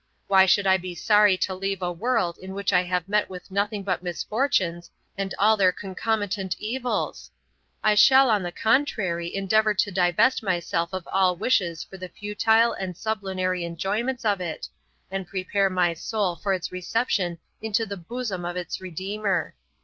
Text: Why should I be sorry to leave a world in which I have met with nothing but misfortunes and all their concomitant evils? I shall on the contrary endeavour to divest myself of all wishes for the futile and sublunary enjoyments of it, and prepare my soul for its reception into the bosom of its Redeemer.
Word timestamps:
Why 0.25 0.47
should 0.47 0.65
I 0.65 0.77
be 0.77 0.95
sorry 0.95 1.37
to 1.37 1.53
leave 1.53 1.83
a 1.83 1.91
world 1.91 2.39
in 2.39 2.55
which 2.55 2.73
I 2.73 2.81
have 2.81 3.07
met 3.07 3.29
with 3.29 3.51
nothing 3.51 3.83
but 3.83 4.01
misfortunes 4.01 4.89
and 5.15 5.31
all 5.37 5.55
their 5.55 5.71
concomitant 5.71 6.55
evils? 6.57 7.29
I 7.83 7.93
shall 7.93 8.31
on 8.31 8.41
the 8.41 8.51
contrary 8.51 9.31
endeavour 9.35 9.75
to 9.75 9.91
divest 9.91 10.41
myself 10.41 10.91
of 10.91 11.07
all 11.11 11.35
wishes 11.35 11.83
for 11.83 11.97
the 11.99 12.09
futile 12.09 12.73
and 12.73 12.97
sublunary 12.97 13.63
enjoyments 13.63 14.25
of 14.25 14.41
it, 14.41 14.67
and 15.11 15.27
prepare 15.27 15.69
my 15.69 15.93
soul 15.93 16.35
for 16.35 16.51
its 16.51 16.71
reception 16.71 17.37
into 17.61 17.85
the 17.85 17.95
bosom 17.95 18.43
of 18.43 18.57
its 18.57 18.81
Redeemer. 18.81 19.53